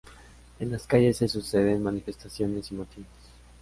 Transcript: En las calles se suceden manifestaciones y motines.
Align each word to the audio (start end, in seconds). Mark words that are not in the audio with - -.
En 0.59 0.71
las 0.71 0.87
calles 0.87 1.17
se 1.17 1.27
suceden 1.27 1.83
manifestaciones 1.83 2.71
y 2.71 2.73
motines. 2.73 3.07